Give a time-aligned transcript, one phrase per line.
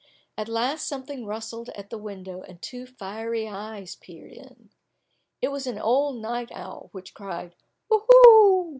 [0.35, 4.71] At last something rustled at the window, and two fiery eyes peered in.
[5.43, 7.53] It was an old night owl, which cried,
[7.91, 8.69] "Uhu!"